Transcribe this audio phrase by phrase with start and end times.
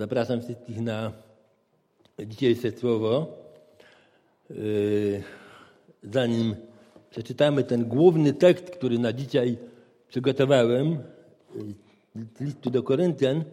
[0.00, 1.12] Zapraszam wszystkich na
[2.26, 3.26] dzisiejsze słowo.
[4.50, 5.22] Yy,
[6.02, 6.56] zanim
[7.10, 9.58] przeczytamy ten główny tekst, który na dzisiaj
[10.08, 10.90] przygotowałem,
[12.14, 13.44] yy, z listu do Koryntian,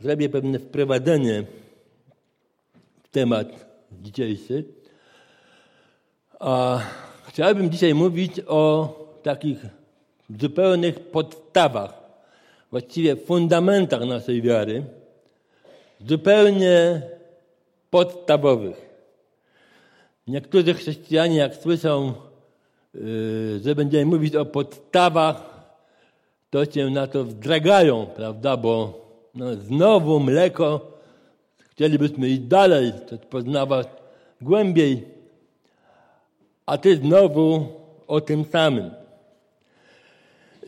[0.00, 1.44] zrobię pewne wprowadzenie
[3.02, 3.66] w temat
[4.02, 4.64] dzisiejszy.
[6.40, 6.80] A
[7.26, 9.58] chciałbym dzisiaj mówić o takich
[10.40, 11.92] zupełnych podstawach,
[12.70, 14.97] właściwie fundamentach naszej wiary,
[16.06, 17.02] zupełnie
[17.90, 18.88] podstawowych.
[20.26, 22.12] Niektórzy chrześcijanie, jak słyszą,
[22.94, 25.58] yy, że będziemy mówić o podstawach,
[26.50, 28.56] to się na to wdragają, prawda?
[28.56, 30.98] Bo no, znowu mleko,
[31.70, 33.88] chcielibyśmy iść dalej, to poznawać
[34.40, 35.04] głębiej,
[36.66, 37.66] a ty znowu
[38.06, 38.90] o tym samym.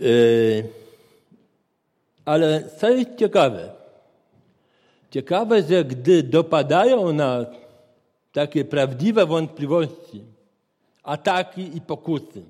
[0.00, 0.64] Yy,
[2.24, 3.79] ale co jest ciekawe,
[5.10, 7.46] ciekawe, że gdy dopadają nas
[8.32, 10.24] takie prawdziwe wątpliwości,
[11.02, 12.42] ataki i pokusy,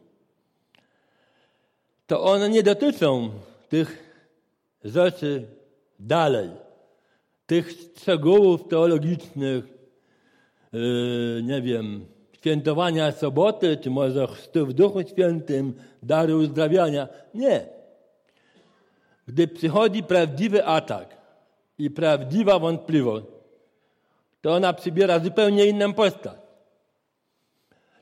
[2.06, 3.30] to one nie dotyczą
[3.68, 4.14] tych
[4.84, 5.46] rzeczy
[5.98, 6.50] dalej,
[7.46, 9.64] tych szczegółów teologicznych,
[10.72, 17.08] yy, nie wiem, świętowania soboty, czy może chrztu w Duchu Świętym, dary uzdrawiania.
[17.34, 17.66] Nie.
[19.26, 21.19] Gdy przychodzi prawdziwy atak
[21.80, 23.26] i prawdziwa wątpliwość,
[24.40, 26.38] to ona przybiera zupełnie inną postać.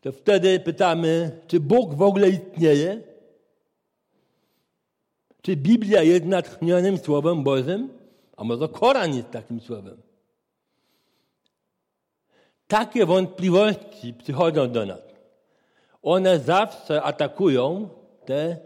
[0.00, 3.02] To wtedy pytamy, czy Bóg w ogóle istnieje?
[5.42, 7.88] Czy Biblia jest natchnionym Słowem Bożym?
[8.36, 10.02] A może Koran jest takim słowem?
[12.68, 15.02] Takie wątpliwości przychodzą do nas.
[16.02, 17.88] One zawsze atakują
[18.24, 18.56] te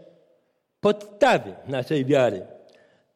[0.81, 2.47] podstawy naszej wiary,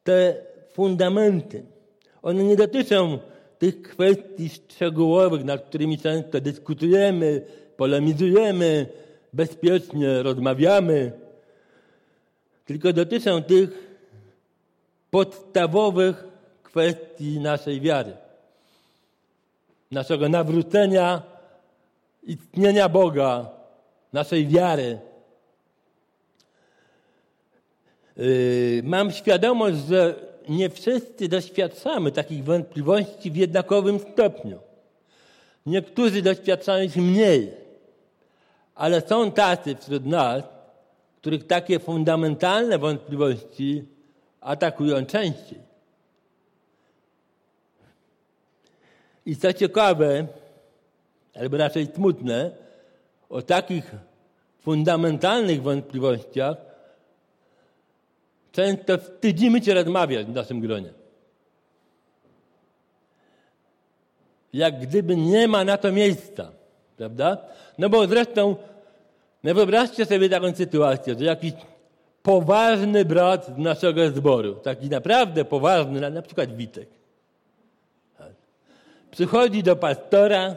[0.04, 0.34] te
[0.72, 1.77] fundamenty.
[2.22, 3.18] One nie dotyczą
[3.58, 8.86] tych kwestii szczegółowych, nad którymi często dyskutujemy, polemizujemy,
[9.32, 11.12] bezpiecznie rozmawiamy,
[12.64, 13.70] tylko dotyczą tych
[15.10, 16.24] podstawowych
[16.62, 18.12] kwestii naszej wiary
[19.90, 21.22] naszego nawrócenia,
[22.22, 23.50] istnienia Boga,
[24.12, 24.98] naszej wiary.
[28.16, 30.14] Yy, mam świadomość, że
[30.48, 34.58] nie wszyscy doświadczamy takich wątpliwości w jednakowym stopniu.
[35.66, 37.52] Niektórzy doświadczają ich mniej,
[38.74, 40.44] ale są tacy wśród nas,
[41.20, 43.84] których takie fundamentalne wątpliwości
[44.40, 45.58] atakują częściej.
[49.26, 50.26] I co ciekawe,
[51.34, 52.50] albo raczej smutne,
[53.28, 53.94] o takich
[54.60, 56.67] fundamentalnych wątpliwościach
[58.58, 60.92] często wstydzimy się rozmawiać w naszym gronie.
[64.52, 66.52] Jak gdyby nie ma na to miejsca,
[66.96, 67.38] prawda?
[67.78, 68.56] No bo zresztą,
[69.44, 71.52] no wyobraźcie sobie taką sytuację, że jakiś
[72.22, 76.88] poważny brat z naszego zboru, taki naprawdę poważny, na przykład Witek,
[79.10, 80.56] przychodzi do pastora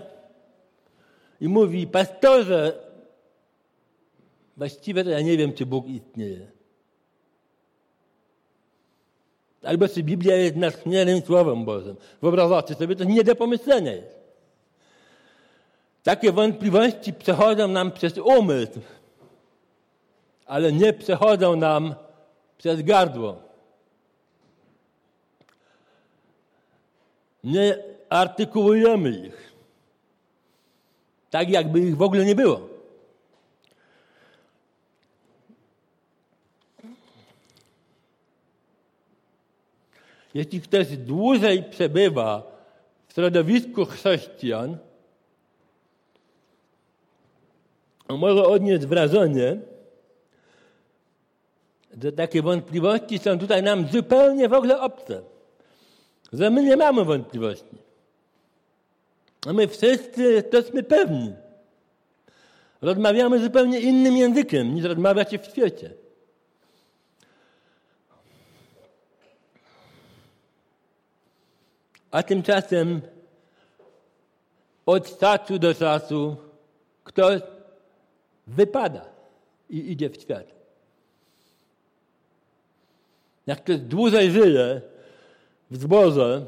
[1.41, 2.73] i mówi: Pastorze,
[4.57, 6.60] właściwie to ja nie wiem, czy Bóg istnieje.
[9.63, 11.95] Albo czy Biblia jest natchnieniem Słowem Bożym.
[12.21, 14.21] Wyobraźcie sobie, to nie do pomyślenia jest.
[16.03, 18.79] Takie wątpliwości przechodzą nam przez umysł,
[20.45, 21.95] ale nie przechodzą nam
[22.57, 23.35] przez gardło.
[27.43, 27.77] Nie
[28.09, 29.51] artykułujemy ich.
[31.29, 32.70] Tak, jakby ich w ogóle nie było.
[40.33, 42.43] Jeśli ktoś dłużej przebywa
[43.07, 44.77] w środowisku chrześcijan,
[48.09, 49.57] może odnieść wrażenie,
[52.03, 55.21] że takie wątpliwości są tutaj nam zupełnie w ogóle obce.
[56.33, 57.77] Że my nie mamy wątpliwości.
[59.47, 61.33] A my wszyscy jesteśmy pewni.
[62.81, 65.89] Rozmawiamy zupełnie innym językiem, niż rozmawiacie w świecie.
[72.11, 73.01] A tymczasem
[74.85, 76.35] od czasu do czasu
[77.03, 77.41] ktoś
[78.47, 79.05] wypada
[79.69, 80.45] i idzie w świat.
[83.47, 84.81] Jak ktoś dłużej żyje
[85.71, 86.45] w zborze,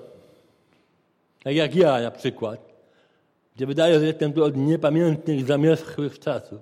[1.43, 2.59] tak jak ja na przykład,
[3.55, 6.61] gdzie wydaje, że jestem tu od niepamiętnych, zamierzchłych czasów.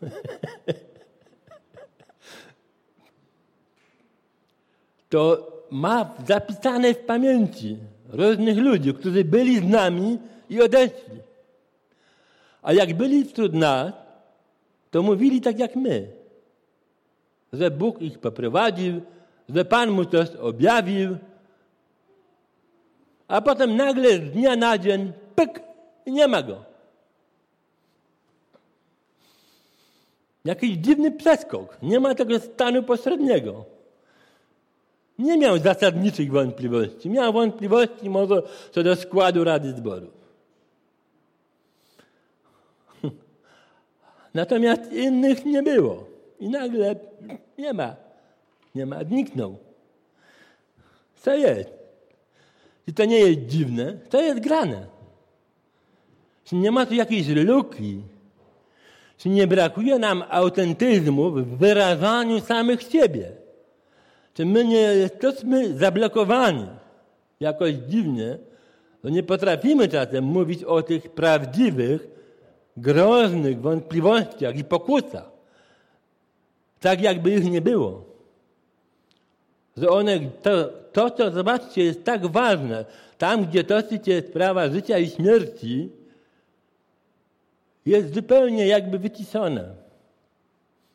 [5.10, 7.76] to ma zapisane w pamięci
[8.08, 10.18] różnych ludzi, którzy byli z nami
[10.50, 11.18] i odeszli.
[12.62, 13.92] A jak byli wśród nas,
[14.90, 16.08] to mówili tak jak my.
[17.52, 19.00] Że Bóg ich poprowadził,
[19.48, 21.16] że Pan mu coś objawił,
[23.28, 25.60] a potem nagle z dnia na dzień, pyk,
[26.06, 26.64] i nie ma go.
[30.44, 31.78] Jakiś dziwny przeskok.
[31.82, 33.73] Nie ma tego stanu pośredniego.
[35.18, 37.10] Nie miał zasadniczych wątpliwości.
[37.10, 40.10] Miał wątpliwości może co do składu Rady Zboru.
[44.34, 46.06] Natomiast innych nie było.
[46.40, 46.96] I nagle
[47.58, 47.96] nie ma.
[48.74, 49.56] Nie ma, zniknął.
[51.20, 51.70] Co jest?
[52.86, 54.86] I to nie jest dziwne, to jest grane.
[56.44, 58.00] Czy nie ma tu jakiejś luki?
[59.18, 63.43] Czy nie brakuje nam autentyzmu w wyrażaniu samych siebie?
[64.34, 66.66] Czy my nie jesteśmy zablokowani
[67.40, 68.38] jakoś dziwnie,
[69.02, 72.08] to nie potrafimy czasem mówić o tych prawdziwych,
[72.76, 75.30] groźnych wątpliwościach i pokusach,
[76.80, 78.04] tak jakby ich nie było.
[79.76, 82.84] Że one, to, to, co zobaczcie, jest tak ważne,
[83.18, 85.90] tam, gdzie toczy się sprawa życia i śmierci,
[87.86, 89.83] jest zupełnie jakby wyciszone.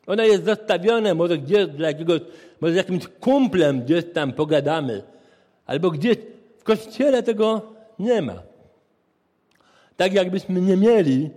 [0.06, 2.20] Ono jest zostawione może gdzieś dla jakiegoś,
[2.60, 5.02] może z jakimś kumplem gdzieś tam pogadamy,
[5.66, 6.16] albo gdzieś
[6.58, 7.62] w kościele tego
[7.98, 8.42] nie ma.
[9.96, 11.30] Tak jakbyśmy nie mieli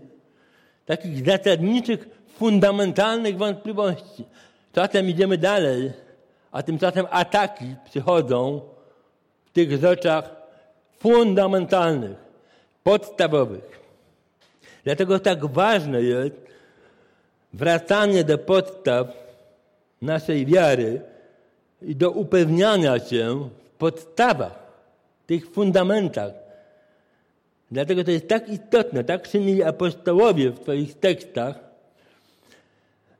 [0.85, 4.25] takich zasadniczych, fundamentalnych wątpliwości.
[4.73, 5.91] Czasem idziemy dalej,
[6.51, 8.61] a tymczasem ataki przychodzą
[9.45, 10.35] w tych rzeczach
[10.99, 12.17] fundamentalnych,
[12.83, 13.79] podstawowych.
[14.83, 16.42] Dlatego tak ważne jest
[17.53, 19.07] wracanie do podstaw
[20.01, 21.01] naszej wiary
[21.81, 24.63] i do upewniania się w podstawach,
[25.25, 26.31] tych fundamentach.
[27.71, 31.59] Dlatego to jest tak istotne, tak czynili apostołowie w swoich tekstach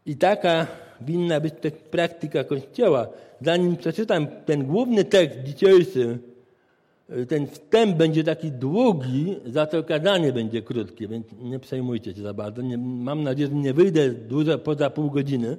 [0.05, 0.67] i taka
[1.01, 3.07] winna być też praktyka Kościoła.
[3.41, 6.17] Zanim przeczytam ten główny tekst dzisiejszy,
[7.27, 12.33] ten wstęp będzie taki długi, za to kazanie będzie krótkie, więc nie przejmujcie się za
[12.33, 12.61] bardzo.
[12.61, 15.57] Nie, mam nadzieję, że nie wyjdę dużo poza pół godziny.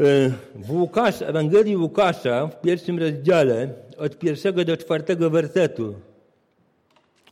[0.00, 3.68] E, w Łukasz, Ewangelii Łukasza w pierwszym rozdziale
[3.98, 5.94] od pierwszego do czwartego wersetu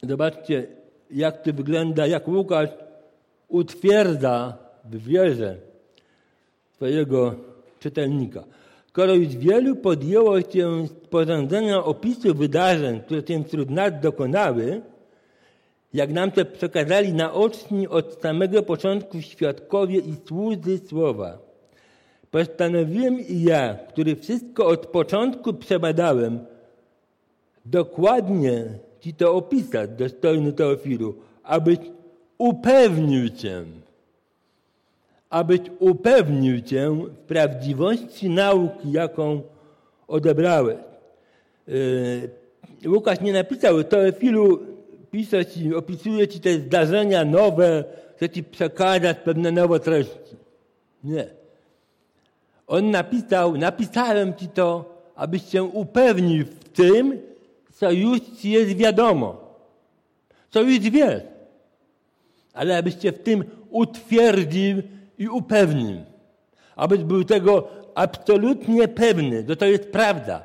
[0.02, 0.66] zobaczcie,
[1.10, 2.70] jak to wygląda, jak Łukasz
[3.48, 5.56] utwierdza w wierze
[6.74, 7.34] swojego
[7.80, 8.44] czytelnika.
[8.92, 14.82] Skoro już wielu podjęło się sporządzenia opisu wydarzeń, które się wśród nas dokonały,
[15.94, 21.38] jak nam to przekazali naoczni od samego początku świadkowie i słudzy słowa.
[22.30, 26.38] Postanowiłem i ja, który wszystko od początku przebadałem,
[27.66, 28.64] dokładnie
[29.00, 31.78] Ci to opisać, dostojny Teofilu, abyś
[32.38, 33.64] upewnił Cię,
[35.32, 39.42] abyś upewnił Cię w prawdziwości nauki, jaką
[40.08, 40.76] odebrałeś.
[41.66, 42.30] Yy,
[42.86, 44.60] Łukasz nie napisał, Teofilu
[45.10, 47.84] pisze ci, opisuje Ci te zdarzenia nowe,
[48.16, 50.36] chce Ci przekazać pewne nowe treści.
[51.04, 51.26] Nie.
[52.66, 57.20] On napisał, napisałem Ci to, abyś się upewnił w tym,
[57.72, 59.56] co już Ci jest wiadomo,
[60.50, 61.22] co już wiesz,
[62.52, 64.82] ale abyś Cię w tym utwierdził
[65.18, 65.96] i upewnił.
[66.76, 70.42] Abyś był tego absolutnie pewny, że to jest prawda,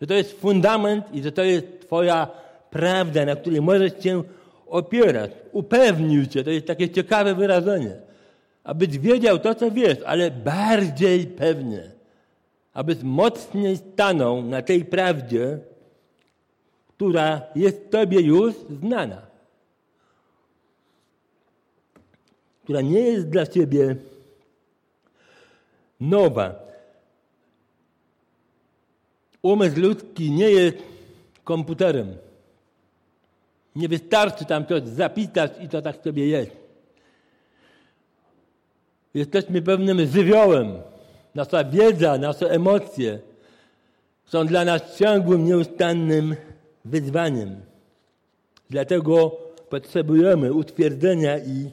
[0.00, 2.28] że to jest fundament i że to jest Twoja
[2.70, 4.22] prawda, na której możesz się
[4.66, 5.30] opierać.
[5.52, 7.96] Upewnił Cię, to jest takie ciekawe wyrażenie.
[8.64, 11.90] Abyś wiedział to, co wiesz, ale bardziej pewnie.
[12.74, 15.58] Abyś mocniej stanął na tej prawdzie,
[16.88, 19.33] która jest Tobie już znana.
[22.64, 23.96] Która nie jest dla Ciebie
[26.00, 26.54] nowa.
[29.42, 30.76] Umysł ludzki nie jest
[31.44, 32.16] komputerem.
[33.76, 36.50] Nie wystarczy tam coś zapisać i to tak sobie jest.
[39.14, 40.82] Jesteśmy pewnym żywiołem.
[41.34, 43.18] Nasza wiedza, nasze emocje
[44.24, 46.36] są dla nas ciągłym, nieustannym
[46.84, 47.60] wyzwaniem.
[48.70, 49.36] Dlatego
[49.68, 51.70] potrzebujemy utwierdzenia i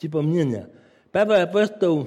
[0.00, 0.66] przypomnienia.
[1.12, 2.06] Paweł Apostoł,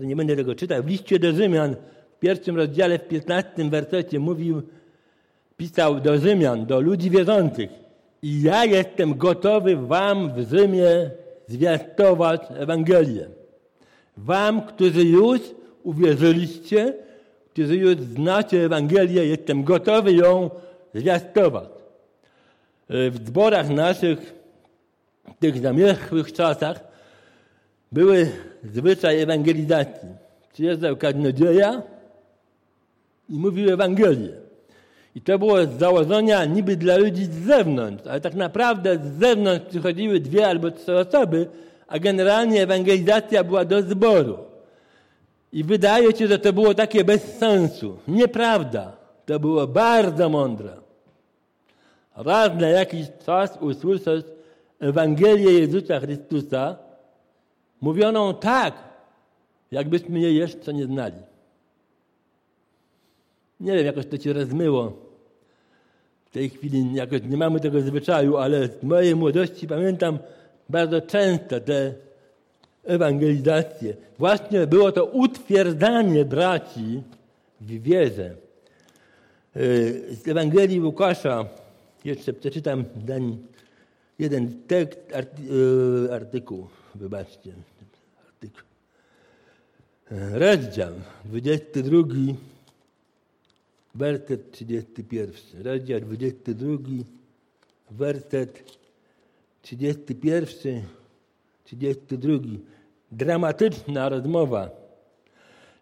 [0.00, 1.76] nie będę tego czytał, w liście do Rzymian
[2.16, 4.62] w pierwszym rozdziale, w piętnastym wersecie mówił,
[5.56, 7.70] pisał do Rzymian, do ludzi wierzących.
[8.22, 11.10] I ja jestem gotowy wam w Rzymie
[11.46, 13.26] zwiastować Ewangelię.
[14.16, 15.40] Wam, którzy już
[15.82, 16.94] uwierzyliście,
[17.54, 20.50] kiedy już znacie Ewangelię, jestem gotowy ją
[20.94, 21.68] zwiastować.
[22.88, 24.34] W zborach naszych,
[25.36, 26.89] w tych zamierzchłych czasach,
[27.92, 28.28] były
[28.64, 30.08] zwyczaj ewangelizacji.
[30.52, 31.82] Przyjeżdżał kaznodzieja
[33.28, 34.32] i mówił Ewangelię.
[35.14, 39.66] I to było z założenia niby dla ludzi z zewnątrz, ale tak naprawdę z zewnątrz
[39.66, 41.46] przychodziły dwie albo trzy osoby,
[41.88, 44.38] a generalnie ewangelizacja była do zboru.
[45.52, 47.98] I wydaje się, że to było takie bez sensu.
[48.08, 48.96] Nieprawda.
[49.26, 50.72] To było bardzo mądre.
[52.16, 54.26] Raz na jakiś czas usłyszeć
[54.80, 56.76] Ewangelię Jezusa Chrystusa
[57.80, 58.74] mówioną tak,
[59.70, 61.16] jakbyśmy jej jeszcze nie znali.
[63.60, 64.92] Nie wiem, jakoś to się rozmyło.
[66.26, 70.18] W tej chwili jakoś nie mamy tego zwyczaju, ale z mojej młodości pamiętam
[70.68, 71.94] bardzo często te
[72.84, 73.96] ewangelizacje.
[74.18, 77.02] Właśnie było to utwierdzanie braci
[77.60, 78.36] w wierze.
[79.56, 79.60] E,
[80.14, 81.44] z Ewangelii Łukasza,
[82.04, 82.84] jeszcze przeczytam
[84.18, 87.52] jeden tekst, e, artykuł, wybaczcie,
[88.26, 88.62] artykuł.
[90.32, 90.92] Rozdział
[91.24, 91.98] 22,
[93.94, 95.62] werset 31.
[95.62, 96.78] Rozdział 22,
[97.90, 98.78] werset
[99.62, 100.82] 31,
[101.64, 102.38] 32.
[103.12, 104.70] Dramatyczna rozmowa.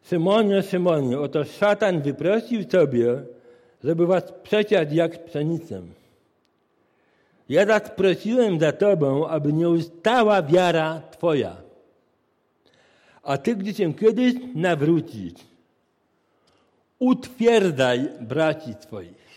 [0.04, 3.22] Szymonie, Szymonie, oto szatan wyprosił sobie,
[3.84, 5.82] żeby was przeciać jak pszenicę.
[7.48, 11.56] Ja tak prosiłem za tobą, aby nie ustała wiara twoja.
[13.22, 15.32] A ty, gdy się kiedyś nawrócisz,
[16.98, 19.28] utwierdzaj braci twoich.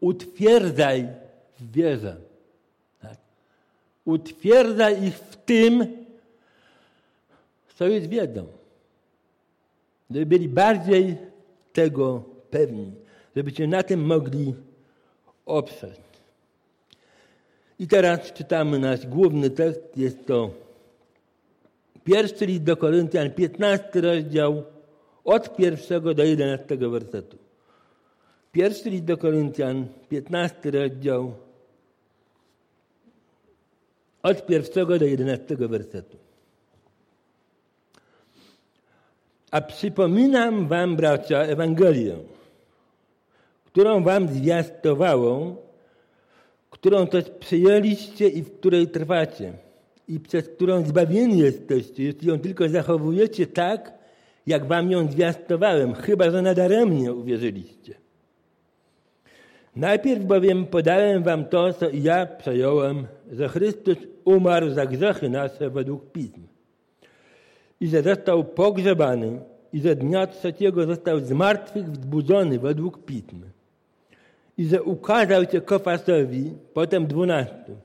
[0.00, 1.08] Utwierdzaj
[1.60, 2.16] w wierze.
[3.00, 3.16] Tak?
[4.04, 5.86] Utwierdzaj ich w tym,
[7.74, 8.46] co już wiedzą.
[10.10, 11.16] Żeby byli bardziej
[11.72, 12.92] tego pewni.
[13.36, 14.54] Żeby się na tym mogli
[15.46, 16.01] oprzeć.
[17.78, 19.96] I teraz czytamy nasz główny tekst.
[19.96, 20.50] Jest to
[22.04, 24.62] pierwszy list do Koryntian, 15 rozdział,
[25.24, 27.38] od pierwszego do 11 wersetu.
[28.52, 31.34] Pierwszy list do Koryntian, 15 rozdział,
[34.22, 36.16] od pierwszego do 11 wersetu.
[39.50, 42.16] A przypominam wam, bracia, Ewangelię,
[43.64, 45.56] którą wam zwiastowałem,
[46.82, 49.52] którą też przyjęliście i w której trwacie.
[50.08, 53.92] I przez którą zbawieni jesteście, jeśli ją tylko zachowujecie tak,
[54.46, 57.94] jak wam ją zwiastowałem, chyba że nadaremnie uwierzyliście.
[59.76, 66.12] Najpierw bowiem podałem wam to, co ja przejąłem, że Chrystus umarł za grzechy nasze według
[66.12, 66.42] Pism.
[67.80, 69.40] I że został pogrzebany
[69.72, 73.42] i że dnia trzeciego został z martwych wzbudzony według Pism
[74.58, 77.76] i że ukazał się Kofasowi, potem dwunastu.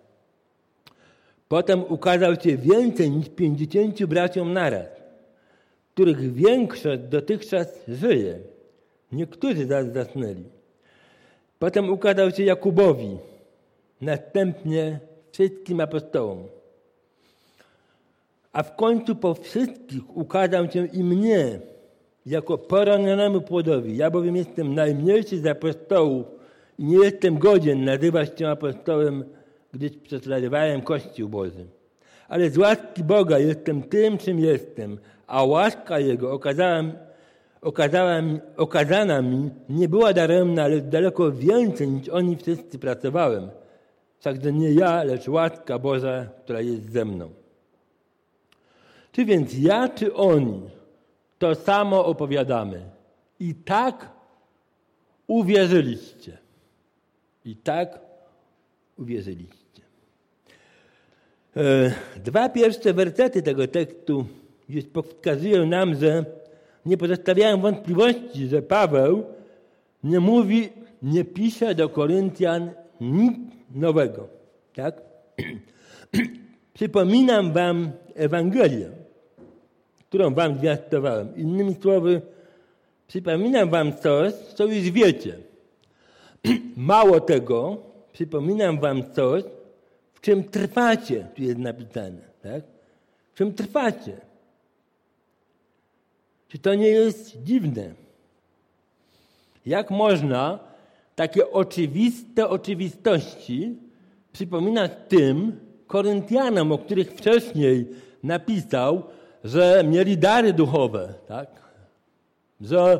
[1.47, 4.87] Potem ukazał się więcej niż pięćdziesięciu braciom naraz,
[5.93, 8.39] których większość dotychczas żyje.
[9.11, 10.43] Niektórzy zaś zasnęli.
[11.59, 13.17] Potem ukazał się Jakubowi,
[14.01, 14.99] następnie
[15.31, 16.43] wszystkim apostołom.
[18.53, 21.59] A w końcu po wszystkich ukazał się i mnie,
[22.25, 23.97] jako poranionemu płodowi.
[23.97, 26.36] Ja bowiem jestem najmniejszy z apostołów
[26.79, 29.23] nie jestem godzien nazywać się apostołem,
[29.73, 31.65] gdyż prześladowałem Kościół Boży.
[32.27, 36.83] Ale z łaski Boga jestem tym, czym jestem, a łaska Jego okazała,
[37.61, 38.21] okazała,
[38.57, 43.49] okazana mi nie była daremna, ale daleko więcej niż oni wszyscy pracowałem.
[44.19, 47.29] Wszakże nie ja, lecz łaska Boża, która jest ze mną.
[49.11, 50.61] Czy więc ja, czy oni
[51.39, 52.81] to samo opowiadamy?
[53.39, 54.09] I tak
[55.27, 56.37] uwierzyliście.
[57.47, 57.99] I tak
[58.97, 59.81] uwierzyliście.
[61.57, 61.91] E,
[62.23, 64.25] dwa pierwsze wersety tego tekstu
[64.69, 66.25] już pokazują nam, że
[66.85, 69.23] nie pozostawiają wątpliwości, że Paweł
[70.03, 70.69] nie mówi,
[71.01, 73.37] nie pisze do Koryntian nic
[73.75, 74.27] nowego.
[74.75, 75.01] Tak?
[76.73, 78.89] Przypominam wam Ewangelię,
[80.09, 81.35] którą wam zwiastowałem.
[81.35, 82.21] Innymi słowy,
[83.07, 85.46] przypominam wam coś, co już wiecie.
[86.91, 87.77] Mało tego,
[88.13, 89.43] przypominam wam coś,
[90.13, 92.63] w czym trwacie, tu jest napisane, tak?
[93.33, 94.17] W czym trwacie.
[96.47, 97.93] Czy to nie jest dziwne?
[99.65, 100.59] Jak można
[101.15, 103.75] takie oczywiste oczywistości
[104.31, 107.87] przypominać tym Koryntianom, o których wcześniej
[108.23, 109.03] napisał,
[109.43, 111.47] że mieli dary duchowe, tak?
[112.61, 112.99] że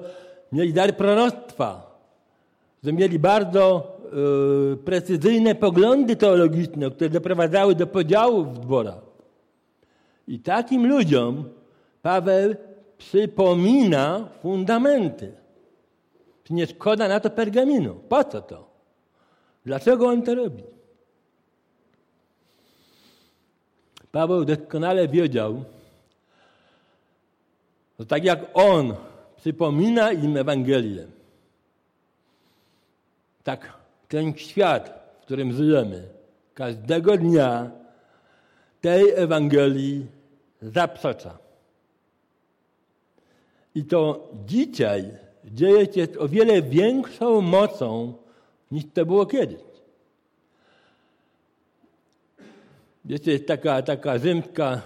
[0.52, 1.87] mieli dar proroctwa,
[2.84, 3.98] że mieli bardzo
[4.74, 9.02] y, precyzyjne poglądy teologiczne, które doprowadzały do podziałów w dworach.
[10.28, 11.50] I takim ludziom
[12.02, 12.56] Paweł
[12.98, 15.32] przypomina fundamenty.
[16.50, 17.96] Nie szkoda na to pergaminu.
[18.10, 18.68] Po co to?
[19.66, 20.64] Dlaczego on to robi?
[24.12, 25.64] Paweł doskonale wiedział,
[28.00, 28.96] że tak jak on
[29.38, 31.08] przypomina im Ewangelię,
[33.48, 33.74] tak
[34.08, 34.84] ten świat,
[35.20, 36.08] w którym żyjemy,
[36.54, 37.72] każdego dnia
[38.82, 40.06] tej Ewangelii
[40.62, 41.38] zaprzecza.
[43.76, 45.12] I to dzisiaj
[45.46, 48.14] dzieje się z o wiele większą mocą
[48.72, 49.64] niż to było kiedyś.
[53.06, 54.82] Wiecie, taka, taka rzymska,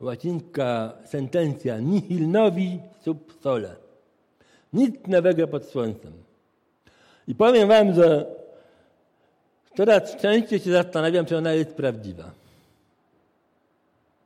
[0.00, 3.76] łacińska sentencja nihil novi sub sole.
[4.72, 6.23] Nic nowego pod słońcem.
[7.28, 8.26] I powiem wam, że
[9.76, 12.30] coraz częściej się zastanawiam, czy ona jest prawdziwa.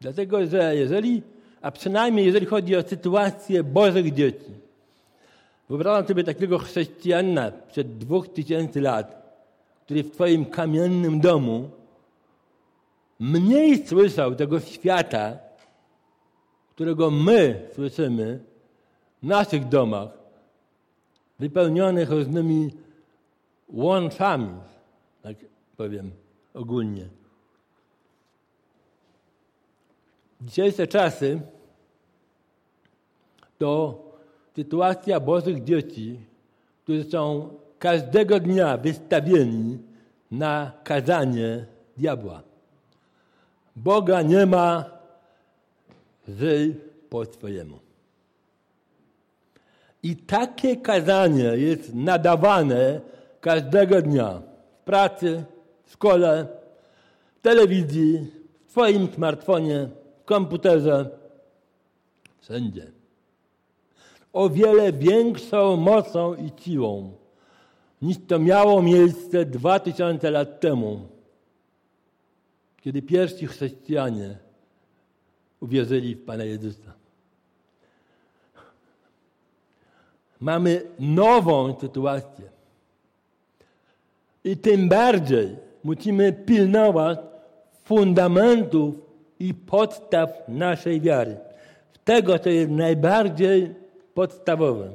[0.00, 1.22] Dlatego, że jeżeli,
[1.62, 4.50] a przynajmniej jeżeli chodzi o sytuację Bożych dzieci,
[5.68, 9.18] wyobrażam sobie takiego chrześcijanina przed dwóch tysięcy lat,
[9.84, 11.70] który w twoim kamiennym domu
[13.20, 15.38] mniej słyszał tego świata,
[16.74, 18.38] którego my słyszymy
[19.22, 20.08] w naszych domach,
[21.38, 22.70] wypełnionych różnymi
[23.68, 24.54] łączami,
[25.22, 25.36] tak
[25.76, 26.10] powiem
[26.54, 27.08] ogólnie.
[30.40, 31.40] Dzisiejsze czasy
[33.58, 34.02] to
[34.56, 36.20] sytuacja Bożych dzieci,
[36.84, 39.78] którzy są każdego dnia wystawieni
[40.30, 42.42] na kazanie diabła.
[43.76, 44.84] Boga nie ma,
[46.28, 47.78] żyj po swojemu.
[50.02, 53.00] I takie kazanie jest nadawane
[53.40, 54.42] każdego dnia
[54.80, 55.44] w pracy,
[55.84, 56.46] w szkole,
[57.36, 58.26] w telewizji,
[58.66, 59.88] w Twoim smartfonie,
[60.22, 61.10] w komputerze,
[62.40, 62.92] wszędzie.
[64.32, 67.12] O wiele większą mocą i siłą
[68.02, 71.08] niż to miało miejsce dwa tysiące lat temu
[72.88, 74.38] kiedy pierwsi chrześcijanie
[75.60, 76.92] uwierzyli w Pana Jezusa.
[80.40, 82.57] Mamy nową sytuację.
[84.48, 87.18] I tym bardziej musimy pilnować
[87.84, 88.94] fundamentów
[89.38, 91.36] i podstaw naszej wiary.
[92.04, 93.74] Tego, co jest najbardziej
[94.14, 94.90] podstawowe,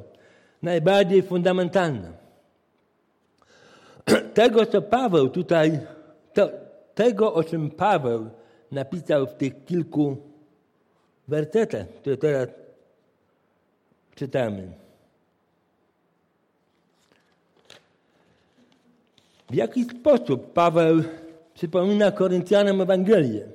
[0.62, 2.12] najbardziej fundamentalne.
[4.40, 5.80] Tego, co Paweł tutaj,
[6.32, 6.50] to,
[6.94, 8.30] tego, o czym Paweł
[8.72, 10.16] napisał w tych kilku
[11.28, 12.48] wersetach, które teraz
[14.14, 14.83] czytamy.
[19.54, 21.02] W jaki sposób Paweł
[21.54, 23.48] przypomina Koryntianom Ewangelię?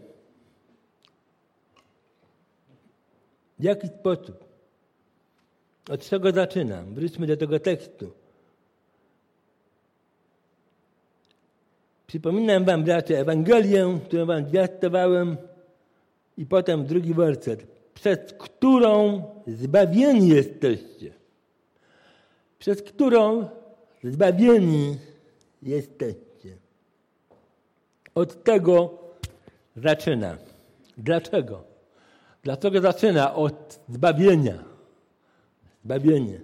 [3.60, 4.46] W jaki sposób?
[5.90, 6.94] Od czego zaczynam?
[6.94, 8.12] Wróćmy do tego tekstu.
[12.08, 15.38] Przypominam wam, bracia, Ewangelię, którą wam zwiastowałem
[16.38, 17.68] i potem drugi werset.
[17.94, 21.14] Przez którą zbawieni jesteście.
[22.60, 23.50] Przez którą
[24.04, 24.98] zbawieni
[25.62, 26.58] jesteście.
[28.16, 28.98] Od tego
[29.76, 30.38] zaczyna.
[30.98, 31.64] Dlaczego?
[32.44, 34.64] Dlaczego zaczyna od zbawienia?
[35.86, 36.42] Zbawienie.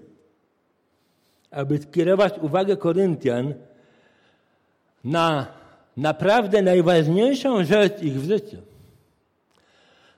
[1.51, 3.53] Aby skierować uwagę Koryntian
[5.03, 5.47] na
[5.97, 8.57] naprawdę najważniejszą rzecz ich w życiu.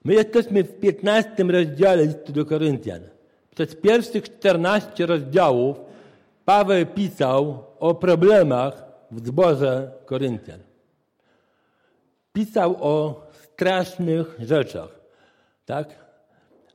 [0.03, 3.01] My jesteśmy w 15 rozdziale listu do Koryntian.
[3.55, 5.77] Przez pierwszych 14 rozdziałów
[6.45, 10.59] Paweł pisał o problemach w zborze Koryntian.
[12.33, 14.99] Pisał o strasznych rzeczach.
[15.65, 16.07] Tak?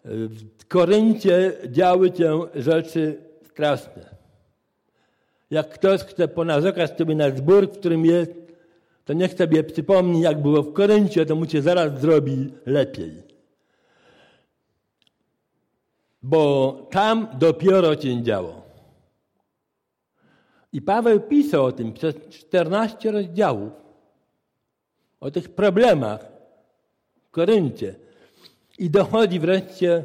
[0.05, 4.17] W Koryncie działy się rzeczy straszne.
[5.51, 8.33] Jak ktoś chce ponarzekać sobie na zbór, w którym jest,
[9.05, 13.23] to niech sobie przypomni, jak było w Koryncie, to mu się zaraz zrobi lepiej.
[16.23, 18.62] Bo tam dopiero się działo.
[20.73, 23.73] I Paweł pisał o tym przez 14 rozdziałów.
[25.21, 26.33] O tych problemach
[27.23, 27.95] w Koryncie.
[28.79, 30.05] I dochodzi wreszcie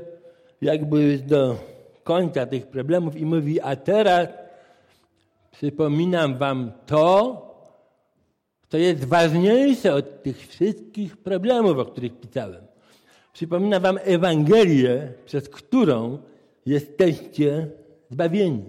[0.62, 1.56] jakby do
[2.03, 4.27] końca tych problemów i mówi, a teraz
[5.58, 7.41] Przypominam wam to,
[8.69, 12.63] co jest ważniejsze od tych wszystkich problemów, o których pisałem.
[13.34, 16.17] Przypominam wam Ewangelię, przez którą
[16.65, 17.67] jesteście
[18.10, 18.63] zbawieni.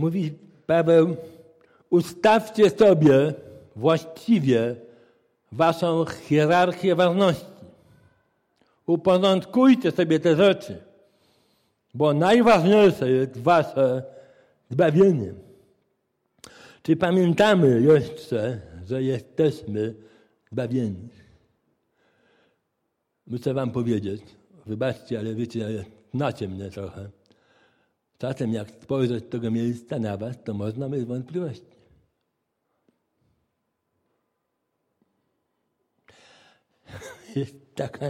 [0.00, 0.32] Mówi
[0.66, 1.16] Paweł,
[1.90, 3.34] ustawcie sobie
[3.76, 4.76] właściwie
[5.52, 7.64] waszą hierarchię ważności.
[8.86, 10.78] Uporządkujcie sobie te rzeczy,
[11.94, 14.02] bo najważniejsze jest wasze
[14.70, 15.32] zbawienie.
[16.82, 19.94] Czy pamiętamy jeszcze, że jesteśmy
[20.52, 21.08] zbawieni?
[23.26, 24.22] Muszę wam powiedzieć,
[24.66, 25.84] wybaczcie, ale wiecie,
[26.14, 27.19] znacie mnie trochę.
[28.20, 31.70] Czasem jak spojrzeć z tego miejsca na was, to można mieć wątpliwości.
[37.36, 38.06] Jest taka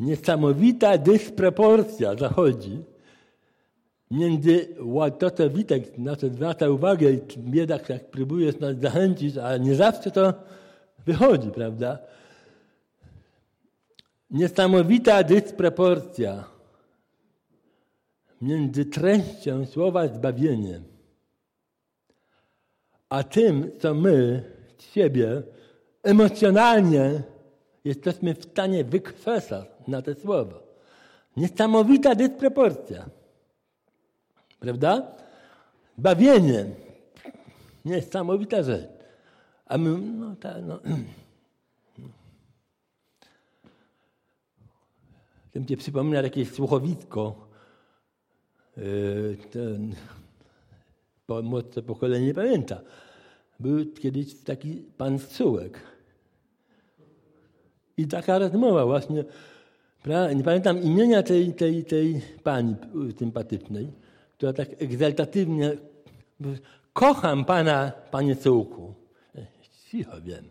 [0.00, 2.84] niesamowita dysproporcja zachodzi
[4.10, 4.68] między
[5.18, 9.74] to, co Witek na to zwraca uwagę i biedak jak próbujesz nas zachęcić, ale nie
[9.74, 10.34] zawsze to
[11.06, 11.98] wychodzi, prawda?
[14.30, 16.59] Niesamowita dysproporcja
[18.40, 20.80] między treścią słowa zbawienie,
[23.08, 24.42] a tym, co my
[24.78, 25.42] z siebie
[26.02, 27.22] emocjonalnie
[27.84, 30.60] jesteśmy w stanie wykrzesać na te słowa.
[31.36, 33.10] Niesamowita dysproporcja.
[34.60, 35.12] Prawda?
[35.98, 36.64] Bawienie.
[37.84, 38.90] Niesamowita rzecz.
[39.66, 40.80] A my, no tak, no.
[45.50, 47.49] Tym cię przypomina jakieś słuchowisko.
[48.80, 49.94] Yy, ten,
[51.42, 52.80] młodsze pokolenie nie pamięta.
[53.60, 55.80] Był kiedyś taki pan Sułek.
[57.96, 59.24] I taka rozmowa właśnie,
[60.36, 62.76] nie pamiętam imienia tej, tej, tej pani
[63.18, 63.92] sympatycznej,
[64.36, 65.76] która tak egzaltatywnie
[66.92, 68.94] kocham pana, panie Sułku.
[69.90, 70.44] Cicho wiem.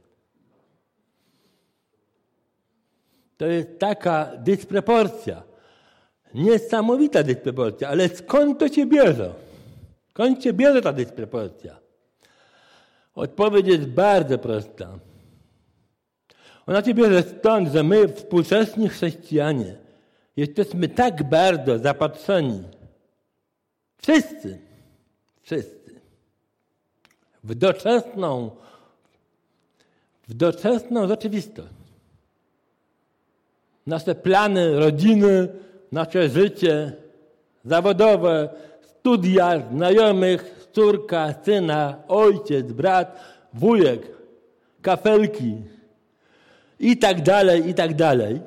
[3.38, 5.49] To jest taka dysproporcja.
[6.34, 9.34] Niesamowita dysproporcja, ale skąd to się bierze?
[10.10, 11.80] Skąd się bierze ta dysproporcja?
[13.16, 15.00] Odpowiedź jest bardzo prosta.
[16.68, 19.76] Ona się bierze stąd, że my, współczesni chrześcijanie,
[20.38, 22.64] jesteśmy tak bardzo zapatrzeni,
[23.98, 24.60] wszyscy,
[25.42, 26.02] wszyscy,
[27.44, 28.52] w doczesną,
[30.28, 31.70] w doczesną rzeczywistość.
[33.88, 35.48] Nasze plany, rodziny,
[35.92, 36.92] nasze życie
[37.66, 38.50] zawodowe,
[38.82, 43.20] studia, znajomych, córka, syna, ojciec, brat,
[43.54, 44.02] wujek,
[44.82, 45.56] kafelki
[46.80, 48.42] i tak dalej, i tak dalej.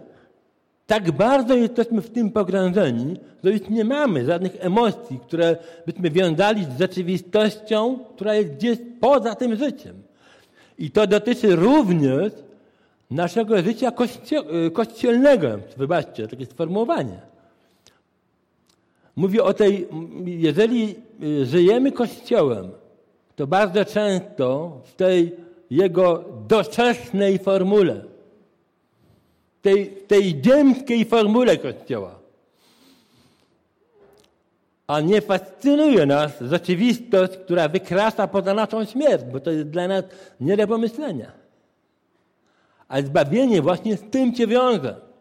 [0.87, 6.65] Tak bardzo jesteśmy w tym pogrążeni, że już nie mamy żadnych emocji, które byśmy wiązali
[6.65, 10.03] z rzeczywistością, która jest gdzieś poza tym życiem.
[10.79, 12.33] I to dotyczy również
[13.11, 13.93] naszego życia
[14.73, 15.49] kościelnego.
[15.77, 17.32] Wybaczcie, takie sformułowanie.
[19.17, 19.89] Mówię o tej,
[20.25, 22.71] jeżeli y, żyjemy Kościołem,
[23.37, 25.37] to bardzo często w tej
[25.71, 28.05] jego doczesnej formule,
[29.63, 32.19] tej, tej ziemskiej formule Kościoła,
[34.87, 40.05] a nie fascynuje nas rzeczywistość, która wykracza poza naszą śmierć, bo to jest dla nas
[40.41, 41.33] nie do pomyślenia.
[42.89, 45.12] A zbawienie właśnie z tym się wiąże.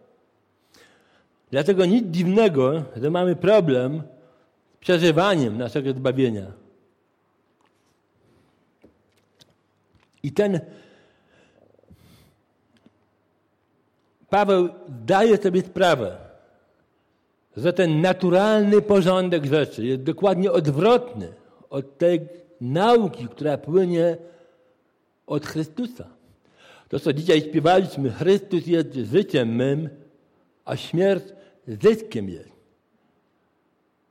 [1.51, 4.01] Dlatego nic dziwnego, że mamy problem
[4.75, 6.51] z przeżywaniem naszego zbawienia.
[10.23, 10.59] I ten
[14.29, 16.17] Paweł daje sobie sprawę,
[17.57, 21.33] że ten naturalny porządek rzeczy jest dokładnie odwrotny
[21.69, 22.19] od tej
[22.61, 24.17] nauki, która płynie
[25.27, 26.07] od Chrystusa.
[26.89, 29.89] To, co dzisiaj śpiewaliśmy, Chrystus jest życiem mym,
[30.65, 31.23] a śmierć
[31.81, 32.51] zyskiem jest.